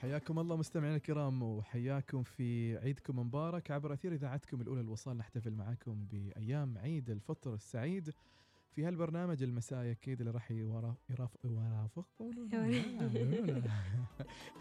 [0.00, 3.70] حياكم الله مستمعينا الكرام وحياكم في عيدكم مبارك.
[3.70, 8.14] عبر أثير إذاعتكم الأولى الوصال نحتفل معكم بأيام عيد الفطر السعيد.
[8.74, 12.30] في هالبرنامج المسائي أكيد اللي راح يرا- يرافق يرافقكم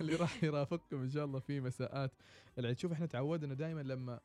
[0.01, 2.11] اللي راح يرافقكم إن شاء الله في مساءات
[2.59, 2.77] العيد.
[2.77, 4.19] شوف إحنا تعودنا دائما لما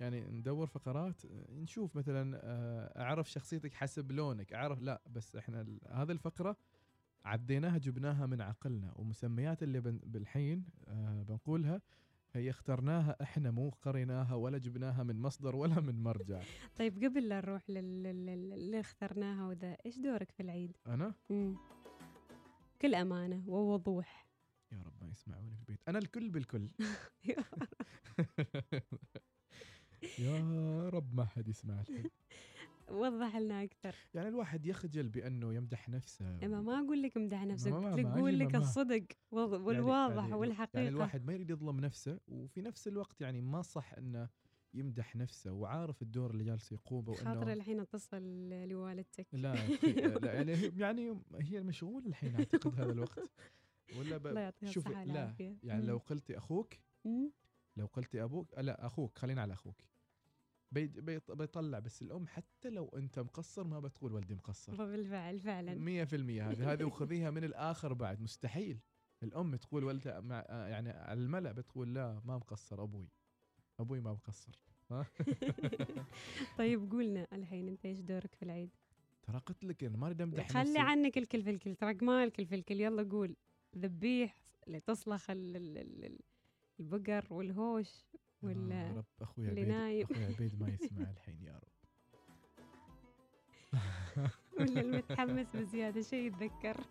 [0.00, 6.12] يعني ندور فقرات نشوف مثلا آه، أعرف شخصيتك حسب لونك اعرف لا بس إحنا هذه
[6.12, 6.56] الفقرة
[7.24, 8.92] عديناها جبناها من عقلنا.
[8.96, 11.80] ومسميات اللي بن- بالحين آه بنقولها
[12.32, 16.42] هي اخترناها إحنا مو قريناها ولا جبناها من مصدر ولا من مرجع.
[16.78, 21.14] طيب قبل لا نروح لل- لل- لل- اللي اخترناها وذا إيش دورك في العيد؟ أنا؟
[21.30, 21.56] مم.
[22.82, 24.26] كل أمانة ووضوح.
[24.72, 25.80] يا رب ما يسمعوني في البيت.
[25.88, 26.68] أنا الكل بالكل.
[30.18, 32.10] يا رب ما حد يسمع الحين.
[32.90, 33.94] وضح لنا أكثر.
[34.14, 36.44] يعني الواحد يخجل بأنه يمدح نفسه.
[36.46, 38.54] أما ما أقول لك امدح نفسك قلت لك قول لك.
[38.54, 40.76] الصدق يعني- والواضح يعني والحقيقة.
[40.78, 44.28] يعني الواحد ما يريد يظلم نفسه وفي نفس الوقت يعني ما صح أنه
[44.74, 49.26] يمدح نفسه وعارف الدور اللي جالس يقومه خاطر وانه الحين اتصل لوالدتك.
[49.32, 49.54] لا
[50.18, 53.30] لا يعني يعني هي مشغوله الحين أعتقد هذا الوقت.
[53.98, 54.36] ولا الله ب...
[54.36, 56.74] يعطيها شوفي لا يعني لو قلتي أخوك.
[57.76, 59.76] لو قلتي أبوك لا أخوك خلينا على أخوك.
[60.74, 64.74] بيطلع بس الأم حتى لو أنت مقصر ما بتقول ولدي مقصر.
[64.76, 65.74] بالفعل فعلا.
[65.74, 68.78] 100% هذه هذه وخذيها من الآخر بعد مستحيل.
[69.22, 73.08] الأم تقول ولدها مع يعني على الملأ بتقول لا ما مقصر أبوي.
[73.80, 74.58] أبوي ما مقصر.
[76.58, 78.70] طيب قولنا الحين أنت إيش دورك في العيد؟
[79.22, 80.78] ترى قلت لك أنا ما أريد أمدح خلي.
[80.78, 82.80] عنك الكل في الكل تراك ما الكل في الكل.
[82.80, 83.36] يلا قول.
[83.78, 84.36] ذبيح
[84.66, 86.20] اللي تصلخ ال- ال- ال- ال-
[86.80, 88.04] البقر والهوش.
[88.44, 90.06] ولا رب أخوي عبيد نايم.
[90.10, 91.74] أخوي عبيد ما يسمع الحين يا رب.
[94.60, 96.80] ولا المتحمس بزيادة شيء يتذكر.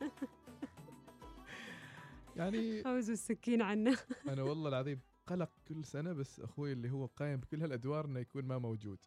[2.36, 3.98] يعني فوز السكين عنه
[4.30, 8.46] أنا والله العظيم قلق كل سنة بس أخوي اللي هو قايم بكل هالأدوار إنه يكون
[8.46, 9.00] ما موجود.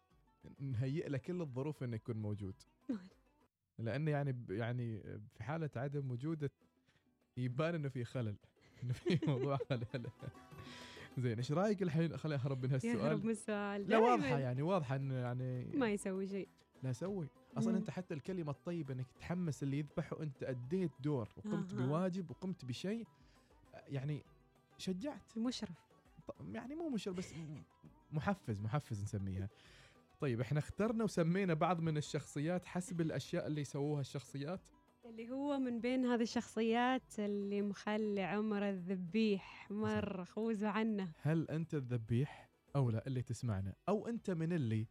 [0.59, 2.55] نهيئ له كل الظروف إنه يكون موجود.
[3.79, 5.01] لأنه يعني يعني
[5.33, 6.51] في حالة عدم وجودة
[7.37, 8.35] يبان إنه في خلل
[8.83, 10.09] إنه في موضوع خلل.
[11.17, 13.23] زين إيش رأيك الحين؟ خليني أهرب من يهرب هالسؤال.
[13.25, 13.89] من السؤال.
[13.89, 16.47] لا واضحة يعني واضحة انه يعني ما يسوي شيء.
[16.83, 17.77] لا سوي أصلا مم.
[17.77, 21.85] أنت حتى الكلمة الطيبة إنك تحمس اللي يذبحه أنت أديت دور وقمت أها.
[21.85, 23.07] بواجب وقمت بشيء
[23.87, 24.23] يعني
[24.77, 25.37] شجعت.
[25.37, 25.77] مشرف.
[26.51, 27.33] يعني مو مشر بس
[28.11, 29.49] محفز محفز نسميها.
[30.19, 34.59] طيب إحنا اخترنا وسمينا بعض من الشخصيات حسب الأشياء اللي يسووها الشخصيات.
[35.09, 41.11] اللي هو من بين هذه الشخصيات اللي مخلي عمر الذبيح مرة خوزوا عنه.
[41.21, 44.87] هل أنت الذبيح أو لا اللي تسمعنا؟ أو أنت من اللي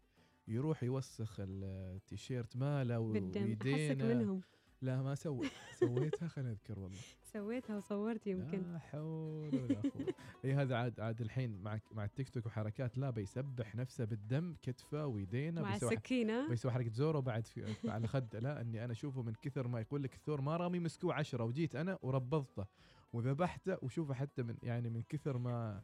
[0.49, 3.43] يروح يوسخ التيشيرت ماله بالدم.
[3.43, 4.41] ويدينا منهم.
[4.83, 5.53] لا ما سويت.
[5.75, 6.99] سويتها خلينا نذكر والله.
[7.23, 8.73] سويتها وصورت يمكن.
[8.73, 10.15] لا حول ولا قوة.
[10.45, 15.07] إي هذا عاد عاد الحين مع مع التيك توك وحركات لا بيسبح نفسه بالدم كتفه
[15.07, 16.49] ويدينه مع السكينة.
[16.49, 18.37] بيسوي حركة زورو بعد في على خد.
[18.37, 21.77] لا إني أنا أشوفه من كثر ما يقول لك الثور ما رامي مسكوه عشرة وجيت
[21.77, 22.67] أنا وربضته
[23.13, 25.83] وذبحته وشوفه حتى من يعني من كثر ما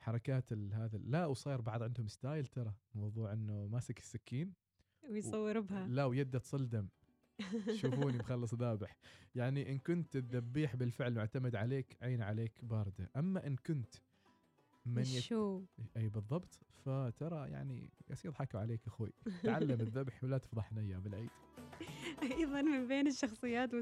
[0.00, 4.52] حركات هذا لا وصاير بعد عندهم style ترى موضوع إنه ماسك السكين
[5.10, 5.86] ويصور بها.
[5.86, 6.88] لا ويده تصل دم.
[7.80, 8.96] شوفوني مخلص ذابح.
[9.34, 13.10] يعني إن كنت الذبيح بالفعل معتمد عليك عين عليك باردة.
[13.16, 13.94] أما إن كنت
[14.86, 15.22] من يت...
[15.22, 15.62] شو
[15.96, 16.58] إي بالضبط.
[16.84, 19.12] فترى يعني قاعد يضحكوا عليك أخوي.
[19.44, 21.30] تعلم الذبح ولا تفضحنا اياه بالعيد.
[22.38, 23.74] أيضا من بين الشخصيات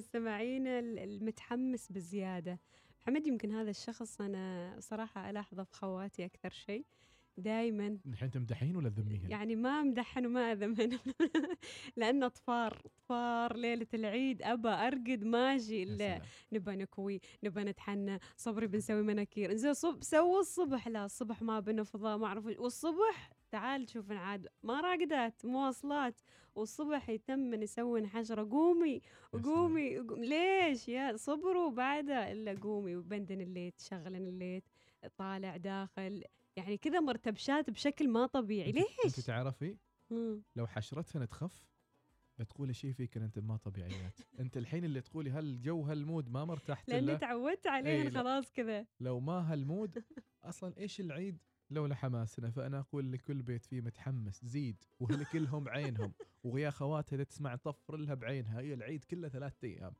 [0.66, 2.58] ال- المتحمس بزيادة.
[3.02, 6.84] محمد يمكن هذا الشخص أنا صراحة ألاحظه في خواتي أكثر شيء.
[7.38, 10.98] دائما الحين تمدحين ولا تذميهن؟ يعني ما أمدحن وما أذمهن.
[11.96, 16.20] لأنه اطفار اطفار ليلة العيد ابى أرقد ماشي يا لا سلام.
[16.52, 18.18] نبى نكوي نبى نتحنى.
[18.36, 19.52] صبري بنسوي مناكير.
[19.52, 20.88] إنزين صب سووا الصبح.
[20.88, 22.46] لا الصبح ما بنفضى ما أعرف.
[22.46, 26.20] والصبح تعال شوف عاد ما راقدات مواصلات
[26.54, 29.00] والصبح يتم نسوي حشره قومي.
[29.44, 32.96] قومي قوم- ليش؟ يا صبروا بعدها إلا قومي.
[32.96, 34.64] وبندن ال light شغلن ال light
[35.16, 36.24] طالع داخل.
[36.58, 38.72] يعني كذا مرتبشات بشكل ما طبيعي.
[38.72, 39.76] ليش؟ أنت تعرفي.
[40.56, 41.68] لو حشرتهن تخف
[42.38, 46.88] بتقولي شيء فيك أنت ما طبيعيات أنت الحين اللي تقولي هالجو هال mood ما مرتحت
[46.88, 48.10] لأني تعودت إيه، عليهن لا.
[48.10, 48.86] خلاص كذا.
[49.00, 50.04] لو ما هال mood
[50.44, 51.38] أصلا إيش العيد؟
[51.70, 56.12] لولا حماسنا فأنا أقول لكل بيت فيه متحمس زيد وهل كلهم عينهم
[56.44, 58.60] ويا خواتها إذا تسمع طفر لها بعينها.
[58.60, 59.94] هي العيد كله ثلاثة أيام.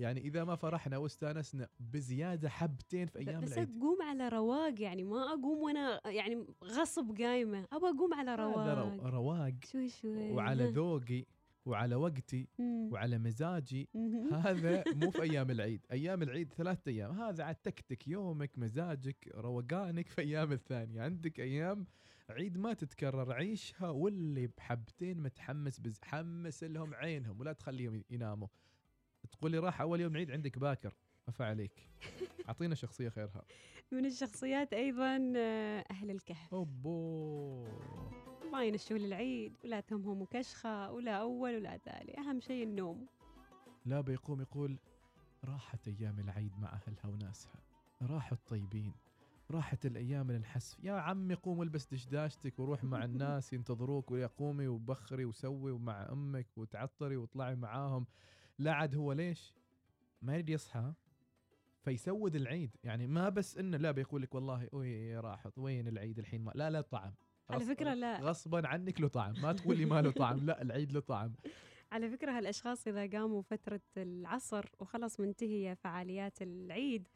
[0.00, 3.76] يعني إذا ما فرحنا واستأنسنا بزيادة حبتين في أيام بس العيد.
[3.78, 8.88] أقوم على رواق يعني ما أقوم وأنا يعني غصب قايمة ابى أقوم على هذا رو-
[8.88, 9.06] رواق.
[9.06, 9.54] رواق.
[9.64, 10.30] شوي شوي.
[10.32, 10.64] وعلى.
[10.70, 11.24] ذوقي
[11.66, 12.92] وعلى وقتي مم.
[12.92, 13.88] وعلى مزاجي.
[14.32, 15.86] هذا مو في أيام العيد.
[15.92, 17.10] أيام العيد ثلاثة أيام.
[17.20, 21.02] هذا عاد تكتك يومك مزاجك روقانك في أيام الثانية.
[21.02, 21.86] عندك أيام
[22.30, 28.48] عيد ما تتكرر عيشها واللي بحبتين متحمس بز حمس لهم عينهم ولا تخليهم يناموا.
[29.28, 30.94] تقول لي راح أول يوم عيد عندك باكر
[31.28, 31.72] أفا عليك.
[32.48, 33.44] أعطينا شخصية خيرها.
[33.92, 36.54] من الشخصيات أيضا آه، أهل الكهف.
[36.54, 37.66] أوبو.
[38.52, 43.06] ما ينشوا للعيد ولا تهمهم كشخه ولا أول ولا تالي أهم شيء النوم.
[43.86, 44.78] لا بيقوم يقول
[45.44, 47.52] راحت أيام العيد مع أهلها وناسها.
[48.02, 48.92] راحوا الطيبين.
[49.50, 55.24] راحت الأيام نحس يا عمي قوم والبس دشداشتك وروح مع الناس ينتظروك ويا قومي وبخري
[55.24, 58.06] وسوي ومع أمك وتعطري وطلعي معاهم.
[58.60, 59.54] لا عاد هو ليش
[60.22, 60.92] ما يريد يصحى
[61.84, 66.40] فيسود العيد؟ يعني ما بس إنه لا بيقول لك والله أوي راحت وين العيد الحين؟
[66.40, 67.14] ما لا لا طعم.
[67.50, 68.20] على فكرة لا.
[68.20, 71.32] غصبا عنك له طعم ما تقول لي ما له طعم لا العيد له طعم.
[71.92, 77.08] على فكرة هالأشخاص إذا قاموا فترة العصر وخلص منتهية فعاليات العيد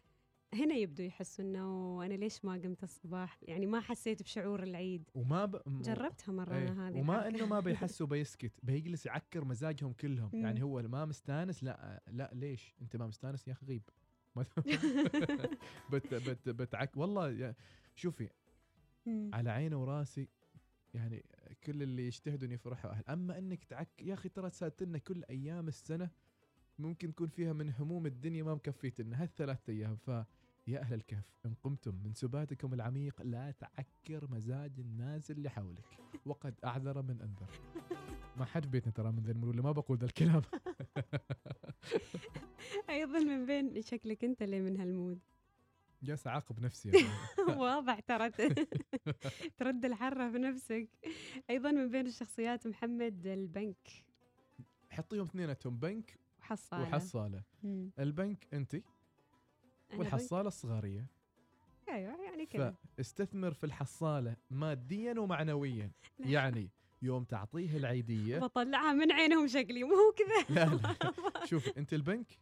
[0.54, 5.10] هنا يبدوا يحسوا إنه أنا ليش ما قمت الصباح؟ يعني ما حسيت بشعور العيد.
[5.14, 5.82] وما ب...
[5.82, 7.28] جربتها مرة إيه، أنا هذه وما.
[7.28, 10.30] إنه ما بيحسوا بيسكت بيجلس يعكر مزاجهم كلهم.
[10.32, 10.40] مم.
[10.40, 13.82] يعني هو ما مستانس لا لا ليش؟ أنت ما مستانس يا أخي غيب.
[15.92, 17.54] بت بت بتعك والله
[17.94, 18.28] شوفي
[19.06, 19.30] مم.
[19.34, 20.28] على عيني وراسي
[20.94, 21.24] يعني
[21.64, 25.68] كل اللي يجتهدوا إن يفرحوا أهل أما إنك تعك يا أخي ترى ساتلنا كل أيام
[25.68, 26.10] السنة
[26.78, 29.22] ممكن تكون فيها من هموم الدنيا ما مكفيتنا.
[29.22, 30.10] هالثلاث أيام ف
[30.66, 35.84] يا أهل الكهف إن قمتم من سباتكم العميق لا تعكر مزاج الناس اللي حولك.
[36.26, 37.50] وقد أعذر من أنذر.
[38.38, 40.42] ما حد بيتنا ترى من ذا المرور اللي ما بقول ذا الكلام.
[42.90, 45.18] أيضا من بين شكلك أنت اللي من هال mood.
[46.02, 46.90] جالس أعاقب نفسي.
[47.56, 48.30] واضح ترى.
[49.56, 50.88] ترد الحرة في نفسك.
[51.50, 54.04] أيضا من بين الشخصيات محمد البنك.
[54.90, 56.82] حطيهم اثنيناتهم بنك وحصالة.
[56.82, 57.42] وحصالة.
[57.62, 57.90] مم.
[57.98, 58.82] البنك بنك.
[59.98, 61.06] والحصالة الصغارية.
[61.88, 62.74] أيوة يعني كذا.
[62.96, 65.90] فاستثمر في الحصالة ماديا ومعنويا.
[66.18, 66.70] يعني
[67.02, 68.38] يوم تعطيه العيدية.
[68.38, 70.54] بطلعها من عينهم شكلي مو هو كذا.
[70.54, 71.46] لا لا.
[71.46, 72.38] شوف أنت البنك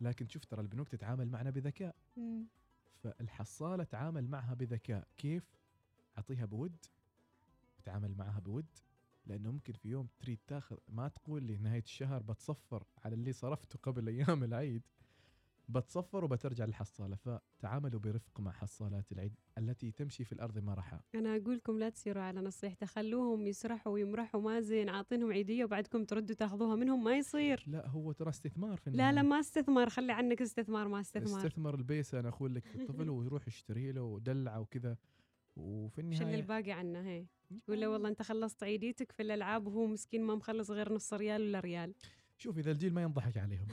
[0.00, 1.96] لكن شوف ترى البنوك تتعامل معنا بذكاء.
[3.02, 5.08] فالحصالة تعامل معها بذكاء.
[5.16, 5.58] كيف؟
[6.18, 6.76] أعطيها بود
[7.78, 8.66] وتعامل معها بود.
[9.26, 13.78] لأنه ممكن في يوم تريد تاخذ ما تقول لي نهاية الشهر بتصفر على اللي صرفته
[13.82, 14.82] قبل أيام العيد.
[15.72, 21.56] بتصفر وبترجع للحصالة فتعاملوا برفق مع حصالات العيد التي تمشي في الأرض مرحا أنا أقول
[21.56, 26.76] لكم لا تسيروا على نصيحته خلوهم يسرحوا ويمرحوا ما زين عاطينهم عيدية وبعدكم تردوا تاخذوها
[26.76, 27.64] منهم ما يصير.
[27.66, 29.28] لا هو ترى استثمار في لا لا النهاية.
[29.28, 31.46] ما استثمار خلي عنك استثمار ما استثمار.
[31.46, 34.96] استثمر البيسة أنا أقول لك الطفل ويروح يشتري له ودلعة وكذا
[35.56, 37.26] وفي شل النهاية الباقي عنه هي.
[37.68, 41.60] له والله أنت خلصت عيديتك في الألعاب وهو مسكين ما مخلص غير نص ريال ولا
[41.60, 41.94] ريال.
[42.38, 43.66] شوف إذا الجيل ما ينضحك عليهم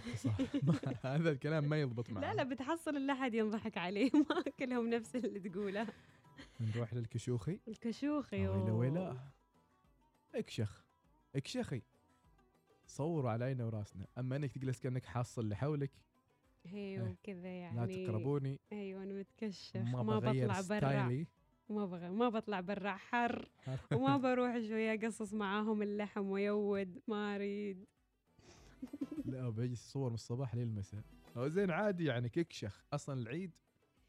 [1.03, 5.15] هذا الكلام ما يضبط معه لا لا بتحصل الا أحد ينضحك عليه ما كلهم نفس
[5.15, 5.87] اللي تقوله.
[6.61, 7.59] نروح للكشوخي.
[7.67, 8.71] الكشوخي ويلا.
[8.71, 9.17] ويلا
[10.35, 10.85] اكشخ
[11.35, 11.81] اكشخي.
[12.87, 14.07] صوروا على عيننا وراسنا.
[14.17, 15.91] أما إنك تجلس كأنك حاصل اللي حولك
[16.65, 17.15] أيوه إيه.
[17.23, 18.05] كذا لا يعني.
[18.05, 19.75] تقربوني أيوه أنا متكشخ.
[19.75, 21.25] ما ما, بطلع برا.
[21.69, 22.91] ما بغى ما بطلع برا.
[22.91, 23.49] حر.
[23.93, 27.85] وما بروح شوية اقصص معاهم اللحم ويود ما أريد.
[29.25, 31.03] لا بيجي صور من الصباح للمساء.
[31.37, 33.51] أو زين عادي يعني كشخ أصلا العيد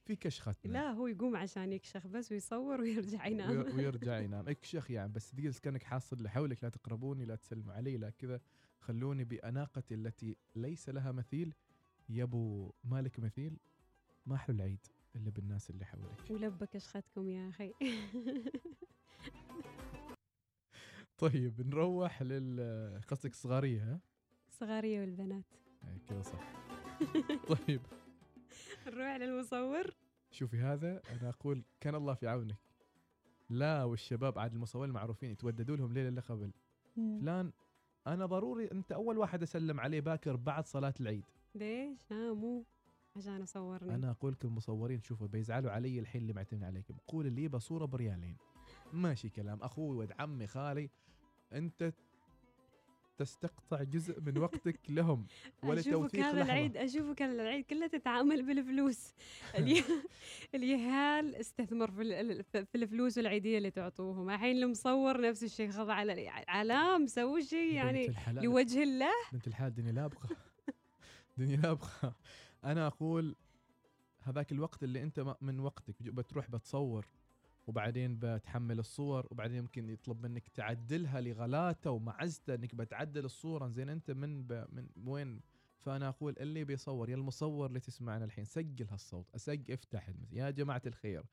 [0.05, 0.73] في كشختنا.
[0.73, 3.51] لا هو يقوم عشان يكشخ بس ويصور ويرجع ينام.
[3.51, 4.49] وي- ويرجع ينام.
[4.49, 8.41] اكشخ يعني بس تجلس كأنك حاصل اللي حولك لا تقربوني لا تسلموا علي لا كذا.
[8.81, 11.55] خلوني بأناقتي التي ليس لها مثيل.
[12.09, 13.57] يا أبو مالك مثيل
[14.27, 14.87] ما حلو العيد
[15.17, 16.31] إلا بالناس اللي حولك.
[16.31, 17.75] ولبى كشختكم يا أخي.
[21.19, 24.01] طيب نروح لل قصدك صغارية ها؟
[24.63, 25.45] الصغارية والبنات.
[25.85, 26.53] إيه، كذا صح.
[27.67, 27.81] طيب.
[28.87, 29.95] نروح للمصور
[30.31, 32.57] شوفي هذا أنا أقول كان الله في عونك.
[33.51, 36.51] لا والشباب عاد المصورين المعروفين يتوددوا لهم ليلة إلا قبل.
[36.97, 37.53] فلان
[38.07, 41.25] أنا ضروري أنت أول واحد أسلم عليه باكر بعد صلاة العيد.
[41.55, 42.65] ليش؟ آه مو
[43.17, 46.95] عشان اصورني أنا أقول لكم المصورين شوفوا بيزعلوا علي الحين اللي معتمد عليكم.
[47.09, 48.37] قول اللي يبى صوره بريالين.
[48.93, 49.63] ماشي كلام.
[49.63, 50.91] أخوي ولد عمي خالي.
[51.53, 51.93] أنت
[53.25, 55.27] تستقطع جزء من وقتك لهم.
[55.65, 56.43] أشوفك ولتوثيق هذا.
[56.43, 59.15] العيد أشوفك هذا العيد كله تتعامل بالفلوس.
[59.59, 59.85] الي-
[60.55, 64.31] اليهال استثمر في في الفلوس العيدية اللي تعطوهم.
[64.31, 69.11] الحين المصور نفس الشيء خضع على علام سووا شيء يعني لوجه الله.
[69.33, 70.29] بنت الحلال دنيا لا أبغى
[71.39, 72.13] دنيا لا أبغى
[72.65, 73.37] أنا أقول
[74.23, 77.07] هذاك الوقت اللي أنت ما- من وقتك بتروح بتصور.
[77.71, 83.69] وبعدين بتحمل الصور وبعدين يمكن يطلب منك تعدلها لغلاته ومعزته إنك بتعدل الصورة.
[83.69, 84.53] زين أنت من ب...
[84.73, 85.41] من وين؟
[85.79, 88.45] فأنا أقول اللي بيصور يا المصور اللي تسمعنا الحين.
[88.45, 90.11] سجل هالصوت أسج افتح.
[90.33, 91.25] يا جماعة الخير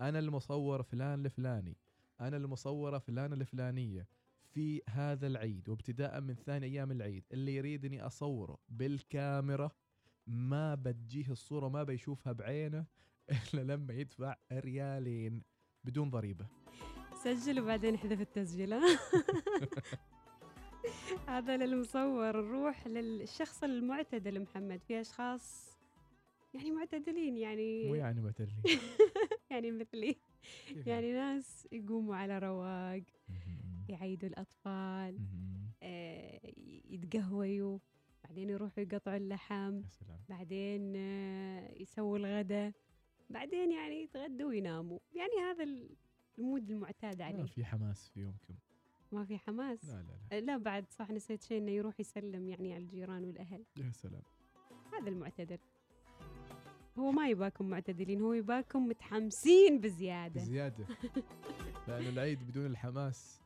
[0.00, 1.76] أنا المصور فلان الفلاني
[2.20, 4.08] أنا المصوره فلانه الفلانيه
[4.44, 7.24] في هذا العيد وابتداء من ثاني أيام العيد.
[7.32, 9.70] اللي يريد إني أصوره بالكاميرا
[10.26, 12.84] ما بتجيه الصورة ما بيشوفها بعينه
[13.30, 15.42] إلا لما يدفع ريالين.
[15.86, 16.46] بدون ضريبة.
[17.14, 18.74] سجل وبعدين احذف التسجيل؟
[21.28, 24.80] هذا للمصور نروح للشخص المعتدل محمد.
[24.88, 25.76] في أشخاص
[26.54, 27.88] يعني معتدلين يعني.
[27.88, 28.80] مو يعني معتدلين.
[29.50, 30.16] يعني مثلي.
[30.86, 33.02] يعني؟ ناس يقوموا على رواق
[33.88, 35.18] يعيدوا الأطفال
[35.82, 36.40] آه،
[36.90, 37.78] يتقهويوا
[38.24, 39.82] بعدين يروحوا يقطعوا اللحم
[40.28, 42.72] بعدين آه، يسووا الغداء.
[43.30, 44.98] بعدين يعني يتغدوا ويناموا.
[45.14, 45.64] يعني هذا
[46.38, 47.44] المود المعتاد ما عليه.
[47.44, 48.54] في حماس في يومكم
[49.12, 50.40] ما في حماس؟ لا لا لا.
[50.40, 53.64] لا بعد صح نسيت شيء إنه يروح يسلم يعني على الجيران والأهل.
[53.76, 54.22] يا سلام.
[54.92, 55.58] هذا المعتدل.
[56.98, 60.40] هو ما يباكم معتدلين هو يباكم متحمسين بزيادة.
[60.40, 60.86] زياده
[61.88, 63.40] لأنه العيد بدون الحماس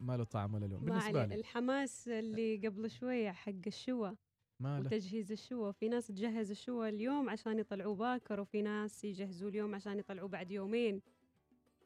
[0.00, 0.80] ما له طعم ولا لون.
[0.80, 4.16] ما بالنسبة لي الحماس اللي قبل شوية حق الشوى
[4.60, 4.86] ما له.
[4.86, 9.98] وتجهيز الشوى في ناس تجهز الشوى اليوم عشان يطلعوه باكر وفي ناس يجهزوه اليوم عشان
[9.98, 11.02] يطلعوه بعد يومين.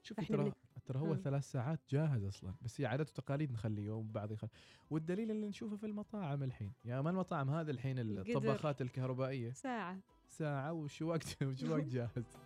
[0.04, 0.52] فإحنا ترى
[0.86, 1.16] ترى هو آه.
[1.16, 4.50] ثلاث ساعات جاهز أصلا بس هي عادات وتقاليد نخلي يوم بعض يخلي
[4.90, 6.72] والدليل اللي نشوفه في المطاعم الحين.
[6.84, 8.30] يا ما المطاعم هذه الحين القدر.
[8.30, 9.52] الطباخات الكهربائية.
[9.52, 9.98] ساعة.
[10.28, 12.36] ساعة وشواك وشواك جاهز.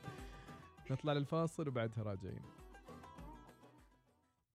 [0.90, 2.43] نطلع للفاصل وبعدها راجعين.